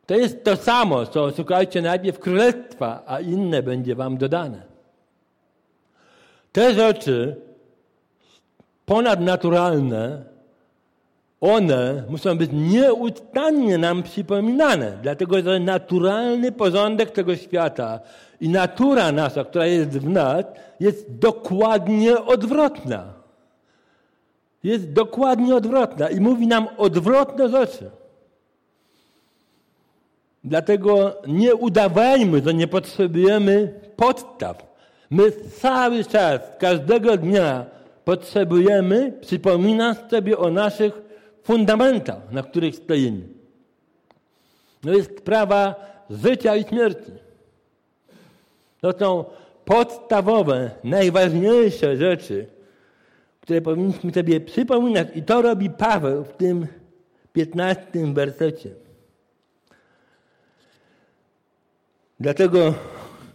[0.07, 4.63] To jest to samo, co szukajcie najpierw królestwa, a inne będzie wam dodane.
[6.53, 7.37] Te rzeczy
[8.87, 10.25] ponadnaturalne,
[11.41, 18.01] one muszą być nieustannie nam przypominane, dlatego że naturalny porządek tego świata
[18.41, 20.45] i natura nasza, która jest w nas,
[20.81, 23.20] jest dokładnie odwrotna.
[24.65, 27.91] Jest dokładnie odwrotna i mówi nam odwrotne rzeczy.
[30.45, 34.71] Dlatego nie udawajmy, że nie potrzebujemy podstaw.
[35.11, 37.67] My cały czas, każdego dnia
[38.05, 41.03] potrzebujemy przypominać sobie o naszych
[41.43, 43.21] fundamentach, na których stoimy.
[44.81, 45.75] To jest sprawa
[46.11, 47.13] życia i śmierci.
[48.81, 49.25] To są
[49.65, 52.47] podstawowe, najważniejsze rzeczy,
[53.51, 55.09] które powinniśmy sobie przypominać.
[55.15, 56.67] I to robi Paweł w tym
[57.33, 57.85] 15
[58.15, 58.71] wersecie.
[62.21, 62.75] Dlatego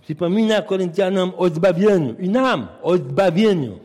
[0.02, 3.80] przypomina Koryntianom o zbawieniu i nam o zbawieniu.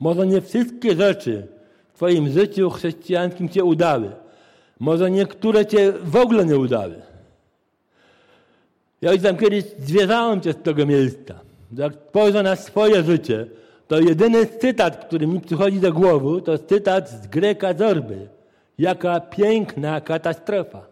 [0.00, 1.46] Może nie wszystkie rzeczy
[1.92, 4.10] w Twoim życiu chrześcijańskim Cię udały.
[4.78, 7.02] Może niektóre Cię w ogóle nie udały.
[9.00, 11.34] Ja już tam kiedyś zwierzałem Cię z tego miejsca.
[11.76, 13.46] Jak spojrzę na swoje życie,
[13.88, 18.28] to jedyny cytat, który mi przychodzi do głowy, to cytat z Greka Zorby.
[18.78, 20.86] Jaka piękna katastrofa.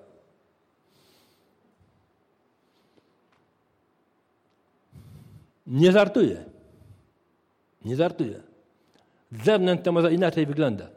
[5.67, 6.45] Nie żartuję.
[7.85, 8.41] Nie żartuję.
[9.33, 10.89] Z zewnątrz to może inaczej wygląda.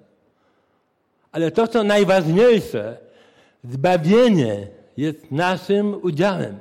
[1.32, 2.98] Ale to, co najważniejsze,
[3.64, 6.60] zbawienie jest naszym udziałem.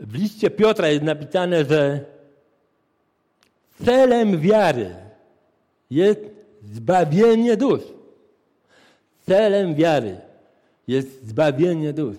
[0.00, 2.11] W liście Piotra jest napisane, że
[3.84, 4.94] celem wiary
[5.90, 6.20] jest
[6.62, 7.82] zbawienie dusz.
[9.26, 10.16] Celem wiary
[10.88, 12.16] jest zbawienie dusz.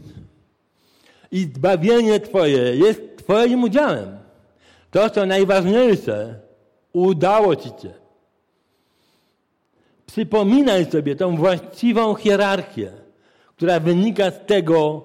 [1.32, 4.18] I zbawienie Twoje jest Twoim udziałem.
[4.92, 6.40] To, co najważniejsze,
[6.94, 7.94] udało Ci się.
[10.06, 12.92] Przypominaj sobie tą właściwą hierarchię,
[13.56, 15.04] która wynika z tego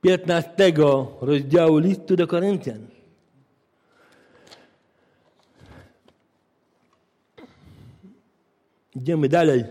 [0.00, 0.72] 15
[1.20, 2.95] rozdziału listu do Koryntian.
[8.96, 9.64] Idziemy dalej.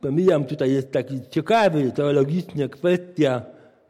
[0.00, 3.42] Pomijam, tutaj jest taki ciekawy teologicznie kwestia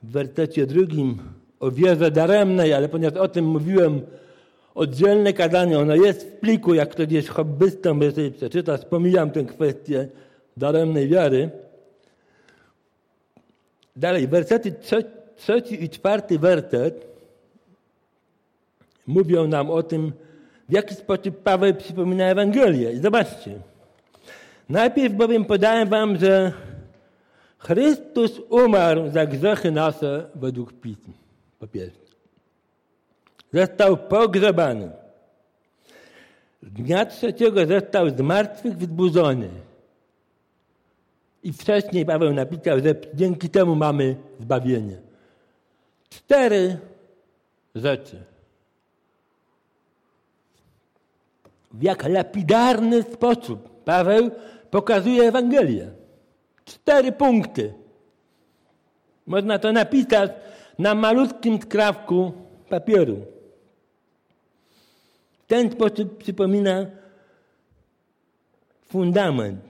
[0.02, 1.18] w wersecie drugim
[1.60, 4.00] o wierze daremnej, ale ponieważ o tym mówiłem
[4.74, 9.44] oddzielne kazanie, ono jest w pliku, jak ktoś jest hobbystą, by sobie przeczyta, pomijam tę
[9.44, 10.08] kwestię
[10.56, 11.50] daremnej wiary.
[13.96, 14.74] Dalej, wersety
[15.36, 17.06] trzeci i czwarty werset
[19.06, 20.12] mówią nam o tym,
[20.68, 23.00] w jaki sposób Paweł przypomina Ewangelię.
[23.00, 23.58] Zobaczcie.
[24.68, 26.52] Najpierw bowiem podałem wam, że
[27.58, 31.12] Chrystus umarł za grzechy nasze według Pism.
[31.58, 32.08] Po pierwsze.
[33.52, 34.90] Został pogrzebany.
[36.62, 38.74] Dnia trzeciego został z martwych.
[41.42, 44.96] I wcześniej Paweł napisał, że dzięki temu mamy zbawienie.
[46.10, 46.78] Cztery
[47.74, 48.22] rzeczy.
[51.78, 54.30] W jak lapidarny sposób Paweł
[54.70, 55.90] pokazuje Ewangelię.
[56.64, 57.74] Cztery punkty.
[59.26, 60.30] Można to napisać
[60.78, 62.32] na malutkim skrawku
[62.68, 63.16] papieru.
[65.42, 66.86] W ten sposób przypomina
[68.86, 69.60] fundament.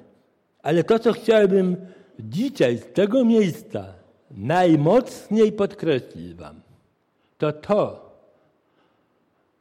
[0.63, 1.77] Ale to, co chciałbym
[2.21, 3.95] dzisiaj z tego miejsca
[4.31, 6.61] najmocniej podkreślić Wam,
[7.39, 8.08] to to,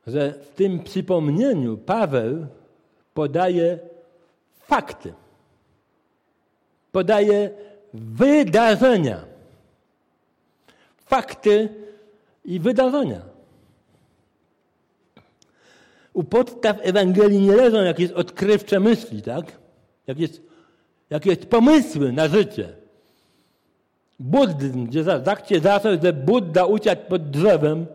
[0.08, 2.48] że w tym przypomnieniu Paweł
[3.14, 3.80] podaje
[4.60, 5.14] fakty
[6.98, 7.50] podaje
[7.94, 9.26] wydarzenia.
[11.06, 11.70] Fakty
[12.46, 13.22] i wydarzenia.
[16.14, 19.46] U podstaw Ewangelii nie leżą jakieś odkrywcze myśli, tak?
[20.08, 20.30] Jakieś,
[21.10, 22.70] jakieś pomysły na życie.
[24.20, 25.04] Buddyzm, gdzie
[25.50, 27.86] się zaczął, że Buddha uciekł pod drzewem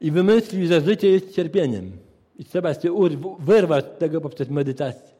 [0.00, 1.92] i wymyślił, że życie jest cierpieniem.
[2.38, 2.94] I trzeba się
[3.38, 5.10] wyrwać z tego poprzez medytację.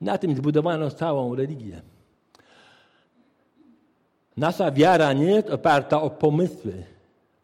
[0.00, 1.82] Na tym zbudowano całą religię.
[4.36, 6.72] Nasza wiara nie jest oparta o pomysły,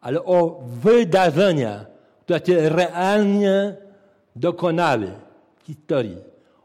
[0.01, 1.85] ale o wydarzenia,
[2.21, 3.75] które się realnie
[4.35, 5.11] dokonały
[5.57, 6.17] w historii.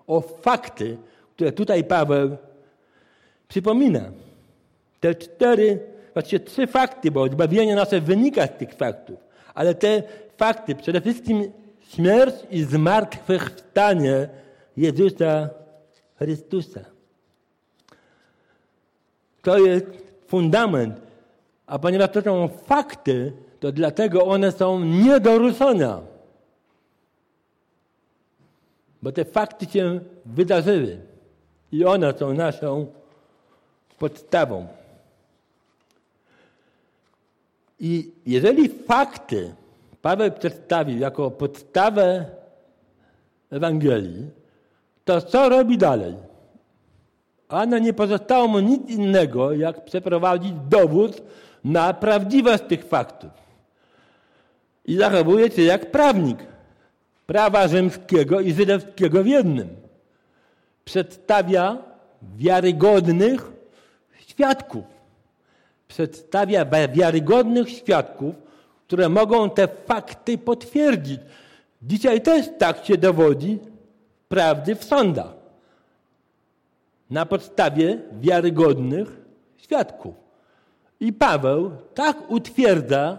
[0.06, 0.96] O fakty,
[1.34, 2.36] które tutaj Paweł
[3.48, 4.00] przypomina.
[5.00, 5.78] Te cztery,
[6.12, 9.23] właściwie trzy fakty, bo zbawienie nasze wynika z tych faktów,
[9.54, 10.02] ale te
[10.36, 11.52] fakty, przede wszystkim
[11.88, 14.28] śmierć i zmartwychwstanie
[14.76, 15.48] Jezusa
[16.18, 16.80] Chrystusa.
[19.42, 19.86] To jest
[20.26, 21.00] fundament.
[21.66, 26.00] A ponieważ to są fakty, to dlatego one są nie do ruszenia.
[29.02, 30.98] Bo te fakty się wydarzyły.
[31.72, 32.86] I one są naszą
[33.98, 34.66] podstawą.
[37.84, 39.54] I jeżeli fakty
[40.02, 42.26] Paweł przedstawił jako podstawę
[43.50, 44.30] Ewangelii,
[45.04, 46.14] to co robi dalej?
[47.48, 51.22] Ano nie pozostało mu nic innego, jak przeprowadzić dowód
[51.64, 53.30] na prawdziwość tych faktów.
[54.84, 56.38] I zachowuje się jak prawnik
[57.26, 59.68] prawa rzymskiego i żydowskiego w jednym.
[60.84, 61.78] Przedstawia
[62.36, 63.52] wiarygodnych
[64.26, 64.93] świadków.
[65.94, 68.34] Przedstawia wiarygodnych świadków,
[68.86, 71.20] które mogą te fakty potwierdzić.
[71.82, 73.58] Dzisiaj też tak się dowodzi
[74.28, 75.32] prawdy w sądach.
[77.10, 79.08] Na podstawie wiarygodnych
[79.56, 80.14] świadków.
[81.00, 83.18] I Paweł tak utwierdza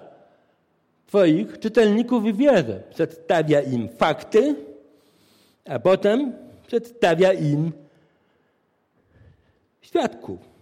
[1.08, 2.84] Twoich czytelników w wierze.
[2.90, 4.56] Przedstawia im fakty,
[5.66, 6.34] a potem
[6.68, 7.72] przedstawia im
[9.82, 10.55] świadków.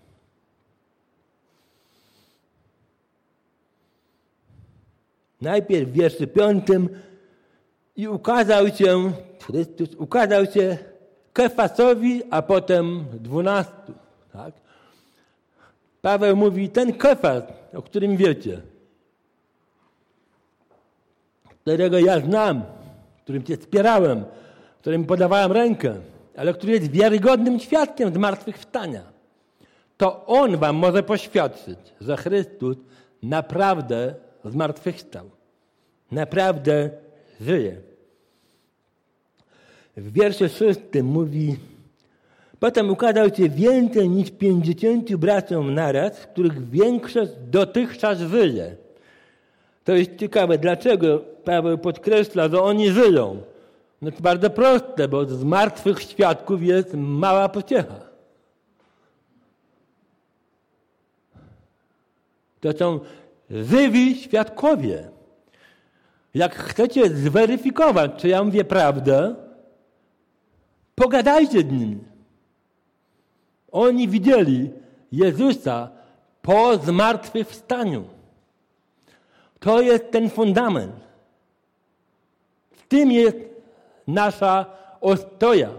[5.44, 6.90] Najpierw w wierszu piątym
[7.96, 9.12] i ukazał się
[9.46, 10.78] Chrystus, ukazał się
[11.34, 13.94] Kefasowi, a potem dwunastu.
[14.34, 14.54] Tak?
[16.02, 18.62] Paweł mówi, ten Kefas, o którym wiecie,
[21.62, 22.64] którego ja znam,
[23.24, 24.24] którym cię wspierałem,
[24.80, 25.96] którym podawałem rękę,
[26.38, 29.02] ale który jest wiarygodnym świadkiem zmartwychwstania,
[29.98, 32.78] to on wam może poświadczyć, że Chrystus
[33.24, 35.30] naprawdę zmartwychwstał.
[36.12, 36.90] Naprawdę
[37.42, 37.76] żyje.
[39.98, 41.58] W wierszu szóstym mówi
[42.64, 48.76] Potem ukazał się więcej niż pięćdziesięciu braciom naraz, których większość dotychczas żyje.
[49.84, 50.58] To jest ciekawe.
[50.58, 53.42] Dlaczego Paweł podkreśla, że oni żyją?
[54.02, 58.00] No to bardzo proste, bo z martwych świadków jest mała pociecha.
[62.62, 63.00] To są
[63.50, 65.10] żywi świadkowie.
[66.34, 69.36] Jak chcecie zweryfikować, czy ja mówię prawdę,
[70.96, 72.00] pogadajcie z nimi.
[73.72, 74.72] Oni widzieli
[75.12, 75.90] Jezusa
[76.42, 78.04] po zmartwychwstaniu.
[79.60, 80.96] To jest ten fundament.
[82.72, 83.38] W tym jest
[84.08, 84.66] nasza
[85.02, 85.70] ostoja,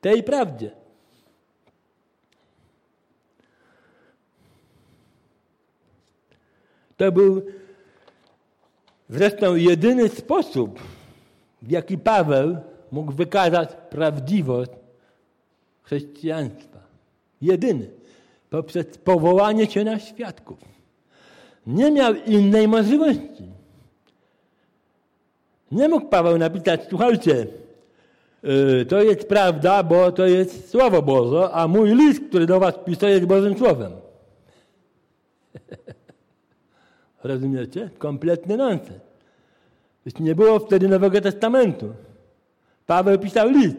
[0.00, 0.81] tej prawdzie.
[7.02, 7.42] To był
[9.08, 10.80] zresztą jedyny sposób,
[11.62, 12.56] w jaki Paweł
[12.92, 14.70] mógł wykazać prawdziwość
[15.82, 16.78] chrześcijaństwa.
[17.40, 17.90] Jedyny.
[18.50, 20.58] Poprzez powołanie się na świadków.
[21.66, 23.48] Nie miał innej możliwości.
[25.72, 27.46] Nie mógł Paweł napisać, słuchajcie,
[28.42, 32.74] yy, to jest prawda, bo to jest Słowo Boże, a mój list, który do was
[32.84, 34.01] piszę, jest Bożym Słowem.
[37.24, 37.90] Rozumiecie?
[37.98, 39.00] Kompletny nonsens.
[40.20, 41.92] Nie było wtedy Nowego Testamentu.
[42.86, 43.76] Paweł pisał list.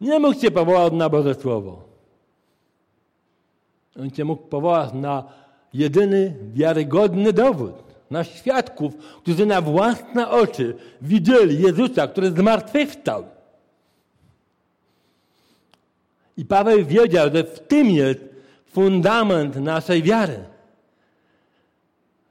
[0.00, 1.88] Nie mógł się powołać na Boże Słowo.
[4.00, 5.24] On się mógł powołać na
[5.74, 7.74] jedyny wiarygodny dowód,
[8.10, 13.24] na świadków, którzy na własne oczy widzieli Jezusa, który zmartwychwstał.
[16.36, 18.20] I Paweł wiedział, że w tym jest
[18.66, 20.44] fundament naszej wiary.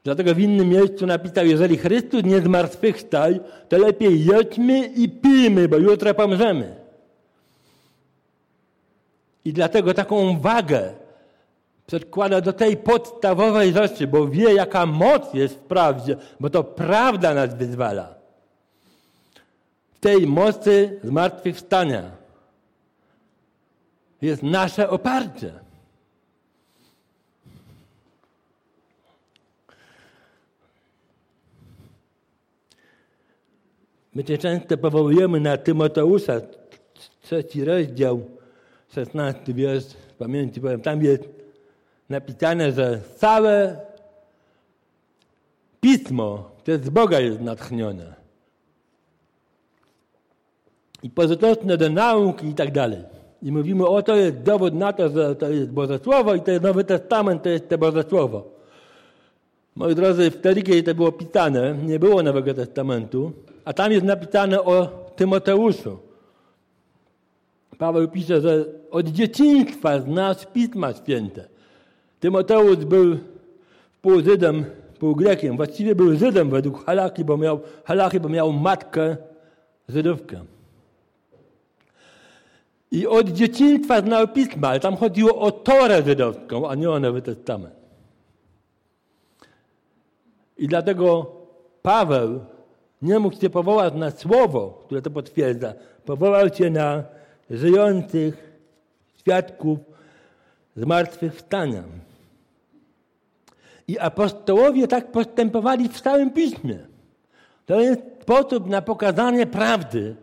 [0.08, 3.32] Dlatego w innym miejscu napisał, jeżeli Chrystus nie zmartwychwstał,
[3.68, 6.76] to lepiej jedźmy i pijmy, bo jutro pomrzemy.
[9.44, 10.92] I dlatego taką wagę
[11.86, 17.34] przedkłada do tej podstawowej rzeczy, bo wie, jaka moc jest w prawdzie, bo to prawda
[17.34, 18.14] nas wyzwala.
[19.92, 22.10] W tej mocy zmartwychwstania
[24.22, 25.67] jest nasze oparcie.
[34.18, 36.40] My się często powołujemy na Tymoteusza,
[37.22, 38.20] trzeci rozdział,
[38.94, 39.84] szesnasty wiersz,
[40.18, 41.28] pamięci powiem, tam jest
[42.08, 43.80] napisane, że całe
[45.80, 48.14] pismo przez Boga jest natchnione.
[51.02, 53.02] I pożyteczne do nauki i tak dalej.
[53.42, 56.50] I mówimy, o to jest dowód na to, że to jest Boże Słowo i to
[56.50, 58.50] jest Nowy Testament, to jest to Boże Słowo.
[59.76, 63.32] Moi drodzy, wtedy, kiedy to było pisane, nie było Nowego Testamentu,
[63.68, 65.98] a tam jest napisane o Tymoteuszu.
[67.78, 71.48] Paweł pisze, że od dzieciństwa znasz Pisma Święte.
[72.20, 73.18] Tymoteusz był
[74.02, 74.64] pół Żydem,
[74.98, 75.56] pół Grekiem.
[75.56, 79.16] Właściwie był Żydem według Halaki, bo miał, Halaki, bo miał matkę
[79.88, 80.44] Żydówkę.
[82.90, 87.22] I od dzieciństwa znał Pisma, ale tam chodziło o Torę żydowską, a nie o Nowy
[87.22, 87.74] Testament.
[90.58, 91.32] I dlatego
[91.82, 92.40] Paweł
[93.02, 95.74] nie mógł się powołać na słowo, które to potwierdza.
[96.04, 97.04] Powołał się na
[97.50, 98.52] żyjących
[99.16, 99.78] świadków
[100.76, 101.82] zmartwychwstania.
[103.88, 106.78] I apostołowie tak postępowali w całym piśmie.
[107.66, 110.16] To jest sposób na pokazanie prawdy,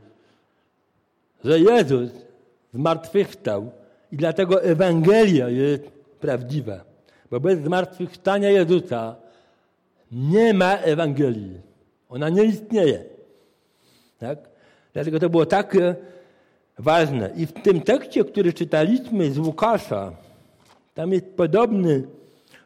[1.43, 2.11] że Jezus
[2.73, 3.71] zmartwychwstał
[4.11, 5.83] i dlatego Ewangelia jest
[6.19, 6.85] prawdziwa.
[7.31, 9.15] bo bez zmartwychwstania Jezusa
[10.11, 11.61] nie ma Ewangelii.
[12.15, 13.03] Ona nie istnieje.
[14.19, 14.39] Tak?
[14.93, 15.77] Dlatego to było tak
[16.79, 17.29] ważne.
[17.35, 20.11] I w tym tekście, który czytaliśmy z Łukasza,
[20.93, 22.03] tam jest podobny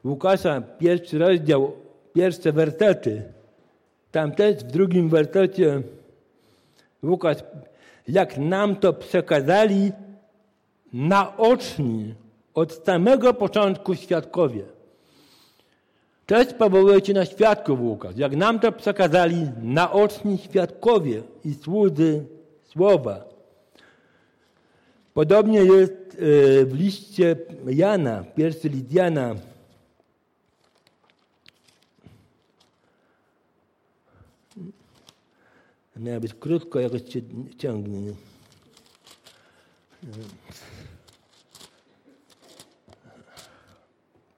[0.06, 1.72] Łukasza, pierwszy rozdział,
[2.14, 3.24] pierwsze wersety.
[4.12, 5.82] Tam też w drugim wersecie
[7.04, 7.38] Łukasz,
[8.08, 9.92] jak nam to przekazali
[10.94, 12.16] naoczni
[12.54, 14.79] od samego początku świadkowie.
[16.30, 18.18] Też powołujecie na świadków Łukasz.
[18.18, 22.26] Jak nam to przekazali naoczni świadkowie i słudzy
[22.64, 23.26] słowa.
[25.14, 29.36] Podobnie jest e, w liście Jana, pierwszy list Jana.
[35.96, 37.22] Miała być krótko, jakoś się
[37.58, 38.00] ciągnie.
[38.02, 38.14] Nie?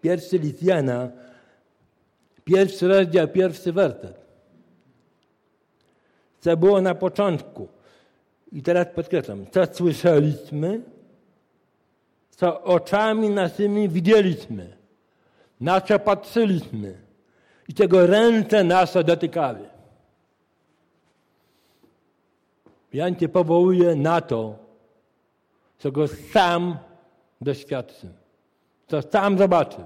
[0.01, 1.09] Pierwszy list Jana,
[2.43, 4.21] pierwszy rozdział, pierwszy werset.
[6.39, 7.67] Co było na początku.
[8.51, 10.81] I teraz podkreślam, co słyszeliśmy,
[12.29, 14.77] co oczami naszymi widzieliśmy,
[15.59, 16.97] na co patrzyliśmy
[17.67, 19.69] i czego ręce nasze dotykały.
[22.93, 24.55] Jan cię powołuje na to,
[25.77, 26.77] co go sam
[27.41, 28.09] doświadczył,
[28.87, 29.83] co sam zobaczył.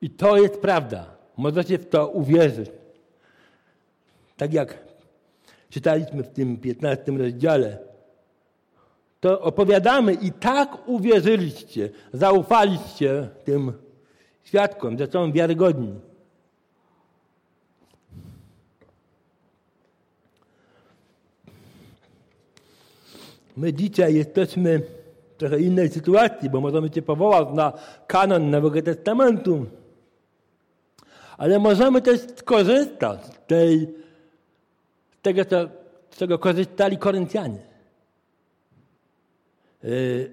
[0.00, 1.13] I to jest prawda.
[1.36, 2.70] Możecie w to uwierzyć.
[4.36, 4.78] Tak jak
[5.70, 7.78] czytaliśmy w tym 15 rozdziale,
[9.20, 13.72] to opowiadamy i tak uwierzyliście, zaufaliście tym
[14.42, 15.94] świadkom, że są wiarygodni.
[23.56, 27.72] My dzisiaj jesteśmy w trochę innej sytuacji, bo możemy Cię powołać na
[28.06, 29.66] kanon Nowego Testamentu,
[31.38, 33.88] ale możemy też skorzystać z, tej,
[35.18, 35.68] z tego, co,
[36.10, 37.58] z czego korzystali Koryntianie.
[39.82, 40.30] Yy,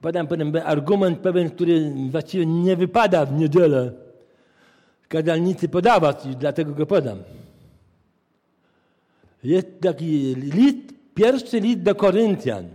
[0.00, 3.92] podam pewien argument, pewien, który właściwie nie wypada w niedzielę
[5.08, 7.18] kazalnicy podawać i dlatego go podam.
[9.44, 12.68] Jest taki list Pierwszy list do Koryntian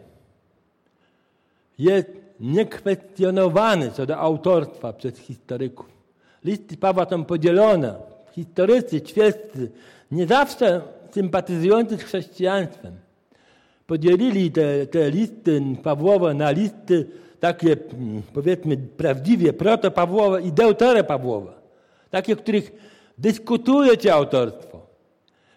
[1.80, 2.08] jest
[2.40, 5.95] niekwestionowany co do autorstwa przez historyków.
[6.46, 7.96] Listy Pawła są podzielone.
[8.32, 9.72] Historycy, świeccy,
[10.12, 10.82] nie zawsze
[11.12, 12.94] sympatyzujący z chrześcijaństwem,
[13.88, 17.08] podzielili te, te listy Pawłowe na listy
[17.40, 17.78] takie,
[18.34, 21.52] powiedzmy, prawdziwie proto-Pawłowe i deutero-Pawłowe.
[22.10, 22.72] Takie, których
[23.18, 24.86] dyskutuje się autorstwo.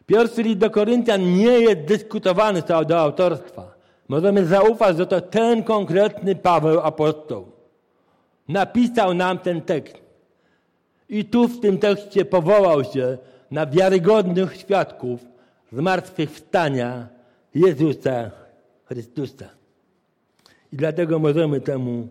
[0.07, 3.75] Pierwszy list do Koryntian nie jest dyskutowany co do autorstwa.
[4.09, 7.47] Możemy zaufać, że to ten konkretny Paweł apostoł
[8.49, 10.08] napisał nam ten tekst.
[11.09, 13.19] I tu w tym tekście powołał się
[13.51, 15.21] na wiarygodnych świadków
[15.73, 17.09] zmartwychwstania
[17.55, 18.31] Jezusa
[18.85, 19.49] Chrystusa.
[20.73, 22.09] I dlatego możemy temu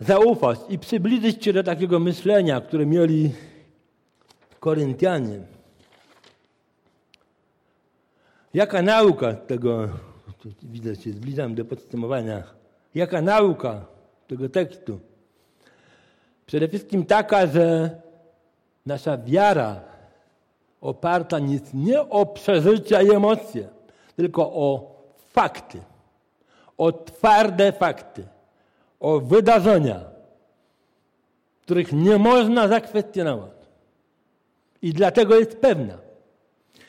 [0.00, 3.32] zaufać i przybliżyć się do takiego myślenia, które mieli
[4.60, 5.40] Koryntianie.
[8.54, 9.88] Jaka nauka tego,
[10.62, 12.42] widzę się zbliżam do podsumowania,
[12.94, 13.86] jaka nauka
[14.28, 15.00] tego tekstu?
[16.50, 17.90] Przede wszystkim taka, że
[18.86, 19.80] nasza wiara
[20.80, 23.68] oparta jest nie o przeżycia i emocje,
[24.16, 24.96] tylko o
[25.32, 25.80] fakty,
[26.78, 28.26] o twarde fakty,
[29.00, 30.00] o wydarzenia,
[31.62, 33.56] których nie można zakwestionować.
[34.82, 35.98] I dlatego jest pewna.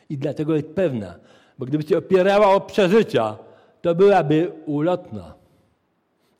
[0.09, 1.15] I dlatego jest pewna.
[1.57, 3.37] Bo gdyby się opierała o przeżycia,
[3.81, 5.33] to byłaby ulotna.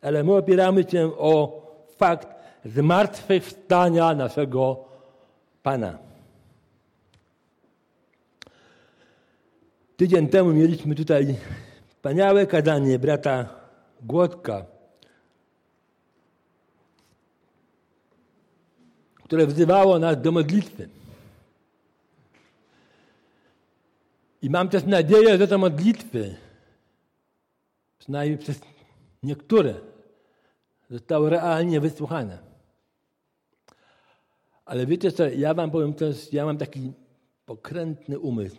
[0.02, 1.62] Ale my opieramy się o
[1.98, 4.86] fakt zmartwychwstania naszego
[5.64, 5.98] Pana.
[9.98, 11.36] Tydzień temu mieliśmy tutaj
[11.88, 13.50] wspaniałe kazanie brata
[14.02, 14.66] Głodka,
[19.24, 20.90] które wzywało nas do modlitwy.
[24.42, 26.36] I mam też nadzieję, że te modlitwy,
[28.00, 28.60] przynajmniej przez
[29.24, 29.74] niektóre,
[30.90, 32.51] zostały realnie wysłuchane.
[34.72, 36.92] Ale wiecie co, ja wam powiem też, ja mam taki
[37.46, 38.58] pokrętny umysł.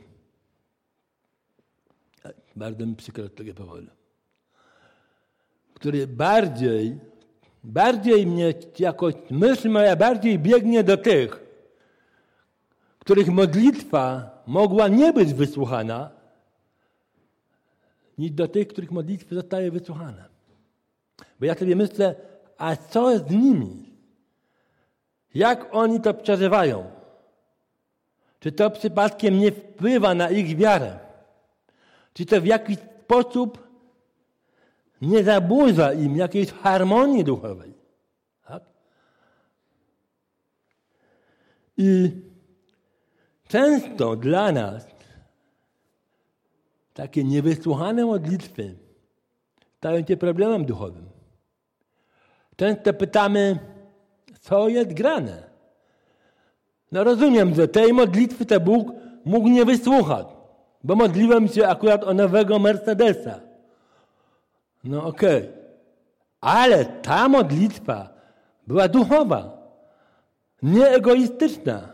[2.56, 3.86] Bardzo mi przykro z tego powodu.
[5.74, 6.98] Który bardziej,
[7.64, 11.40] bardziej mnie jakoś, myśl moja bardziej biegnie do tych,
[12.98, 16.10] których modlitwa mogła nie być wysłuchana,
[18.18, 20.28] niż do tych, których modlitwy zostaje wysłuchana.
[21.40, 22.14] Bo ja sobie myślę,
[22.58, 23.91] A co z nimi?
[25.34, 26.90] Jak oni to przeżywają?
[28.40, 30.98] Czy to przypadkiem nie wpływa na ich wiarę?
[32.14, 33.68] Czy to w jakiś sposób
[35.00, 37.74] nie zaburza im jakiejś harmonii duchowej?
[38.46, 38.62] Tak?
[41.76, 42.10] I
[43.48, 44.86] często dla nas
[46.94, 48.74] takie niewysłuchane modlitwy
[49.76, 51.08] stają się problemem duchowym.
[52.56, 53.58] Często pytamy,
[54.42, 55.42] co jest grane.
[56.92, 58.88] No rozumiem, że tej modlitwy to Bóg
[59.24, 60.26] mógł nie wysłuchać,
[60.84, 63.40] bo modliłem się akurat o nowego Mercedesa.
[64.84, 65.42] No okej.
[65.42, 65.62] Okay.
[66.40, 68.08] Ale ta modlitwa
[68.66, 69.62] była duchowa,
[70.62, 71.88] nie egoistyczna.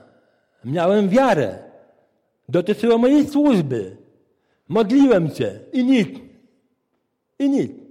[0.64, 1.59] Miałem wiarę.
[2.49, 3.96] Dotyczyło mojej służby.
[4.68, 6.09] Modliłem się i nic.
[7.38, 7.88] I nic.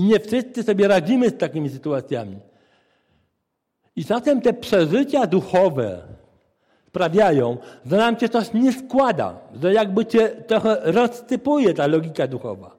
[0.00, 2.36] I nie wszyscy sobie radzimy z takimi sytuacjami.
[3.96, 6.02] I zatem te przeżycia duchowe
[6.86, 12.76] sprawiają, że nam się coś nie składa, że jakby cię trochę rozsypuje ta logika duchowa.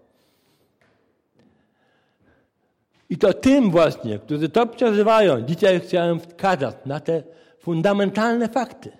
[3.09, 7.23] I to tym właśnie, którzy to przeżywają, dzisiaj chciałem wskazać na te
[7.59, 8.91] fundamentalne fakty.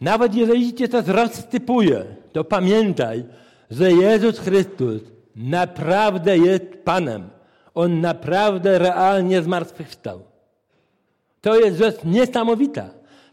[0.00, 3.24] Nawet jeżeli cię coś rozsypuje, to pamiętaj,
[3.70, 5.02] że Jezus Chrystus
[5.36, 7.30] naprawdę jest Panem.
[7.74, 10.22] On naprawdę realnie zmartwychwstał.
[11.40, 12.90] To jest rzecz niesamowita.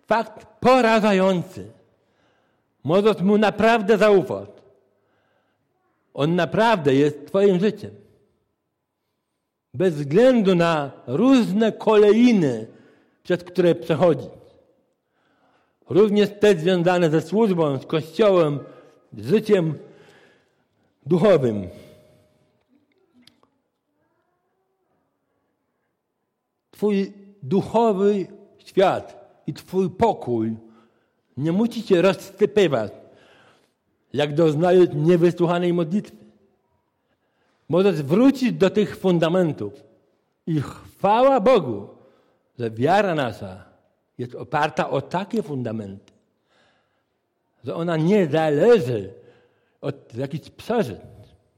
[0.08, 1.72] Fakt porażający.
[2.84, 4.50] Możesz mu naprawdę zaufać.
[6.14, 7.92] On naprawdę jest Twoim życiem.
[9.74, 12.68] Bez względu na różne kolejny,
[13.24, 14.28] przez które przechodzi.
[15.90, 18.60] Również te związane ze służbą, z Kościołem,
[19.18, 19.78] z życiem
[21.06, 21.68] duchowym.
[26.78, 27.14] Twój
[27.44, 29.06] duchowy świat
[29.48, 30.56] i Twój pokój
[31.38, 32.92] nie musi Cię rozsypywać,
[34.14, 36.18] jak doznajesz niewysłuchanej modlitwy.
[37.70, 39.74] Możesz wrócić do tych fundamentów
[40.48, 41.88] i chwała Bogu,
[42.60, 43.66] że wiara nasza
[44.18, 46.14] jest oparta o takie fundamenty,
[47.64, 49.14] że ona nie zależy
[49.82, 50.98] od jakichś przeżyć.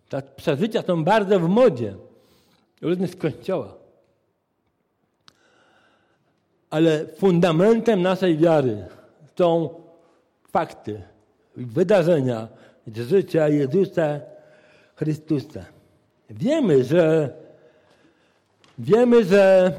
[0.09, 1.95] Te przeżycia są bardzo w modzie,
[2.81, 3.78] z Kościoła.
[6.69, 8.85] Ale fundamentem naszej wiary
[9.37, 9.69] są
[10.51, 11.01] fakty,
[11.55, 12.47] wydarzenia
[12.87, 14.19] z życia Jezusa
[14.95, 15.65] Chrystusa.
[16.29, 17.29] Wiemy, że
[18.77, 19.73] wiemy, że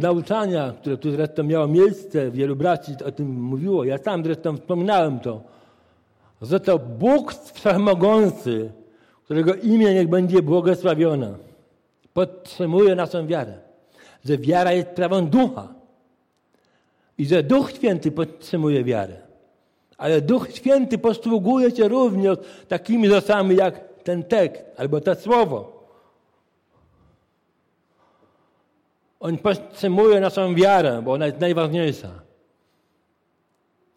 [0.00, 5.20] nauczania, które tu zresztą miało miejsce, wielu braci o tym mówiło, ja sam zresztą wspominałem
[5.20, 5.40] to,
[6.42, 8.70] że to Bóg Wszechmogący,
[9.24, 11.45] którego imię niech będzie błogosławione,
[12.16, 13.58] podtrzymuje naszą wiarę.
[14.24, 15.68] Że wiara jest prawą ducha.
[17.18, 19.16] I że Duch Święty podtrzymuje wiarę.
[19.98, 22.38] Ale Duch Święty posługuje się również
[22.68, 25.88] takimi zasami jak ten tekst albo to słowo.
[29.20, 32.10] On podtrzymuje naszą wiarę, bo ona jest najważniejsza.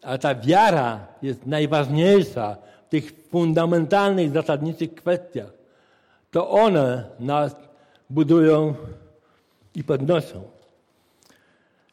[0.02, 2.56] Ale ta wiara jest najważniejsza
[2.86, 5.52] w tych fundamentalnych, zasadniczych kwestiach.
[6.30, 7.69] To one nas
[8.10, 8.74] budują
[9.74, 10.42] i podnoszą.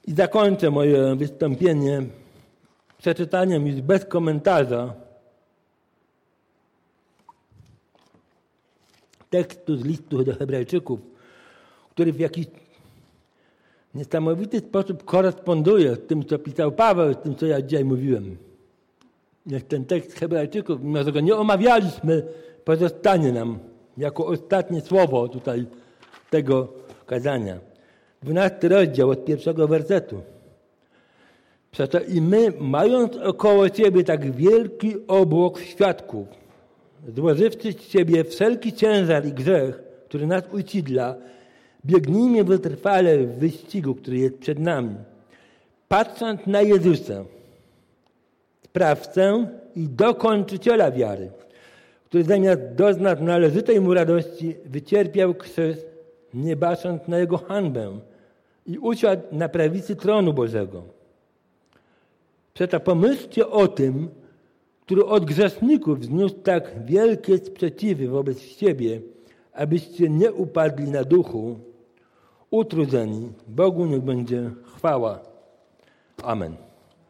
[0.07, 2.03] I zakończę moje wystąpienie
[2.97, 4.93] przeczytaniem już bez komentarza
[9.30, 10.99] tekstu z listu do Hebrajczyków,
[11.89, 12.45] który w jakiś
[13.95, 18.38] niesamowity sposób koresponduje z tym, co pisał Paweł, z tym, co ja dzisiaj mówiłem.
[19.45, 22.24] Niech ten tekst Hebrajczyków, mimo że go nie omawialiśmy,
[22.65, 23.59] pozostanie nam
[23.97, 25.65] jako ostatnie słowo tutaj
[26.30, 26.67] tego
[27.05, 27.57] kazania.
[28.23, 30.21] Dwunasty rozdział od pierwszego wersetu.
[31.71, 36.28] Przeto i my, mając około siebie tak wielki obłok świadków,
[37.15, 41.15] złożywszy z siebie wszelki ciężar i grzech, który nas ucidla,
[41.86, 44.95] biegnijmy wytrwale w wyścigu, który jest przed nami.
[45.88, 47.23] Patrząc na Jezusa,
[48.63, 51.30] sprawcę i dokończyciela wiary,
[52.05, 55.78] który zamiast doznać należytej mu radości, wycierpiał krzyż,
[56.34, 57.99] nie bacząc na jego hańbę
[58.65, 60.84] i usiadł na prawicy tronu Bożego.
[62.53, 64.09] Przeto pomyślcie o tym,
[64.82, 69.01] który od grzeszników zniósł tak wielkie sprzeciwy wobec siebie,
[69.53, 71.59] abyście nie upadli na duchu,
[72.51, 73.32] utrudzeni.
[73.47, 75.19] Bogu niech będzie chwała.
[76.23, 76.66] Amen.